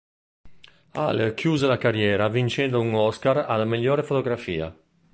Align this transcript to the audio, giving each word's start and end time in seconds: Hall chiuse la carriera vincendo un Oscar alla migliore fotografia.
Hall 0.93 1.35
chiuse 1.35 1.67
la 1.67 1.77
carriera 1.77 2.27
vincendo 2.27 2.79
un 2.81 2.95
Oscar 2.95 3.37
alla 3.47 3.65
migliore 3.65 4.01
fotografia. 4.01 4.75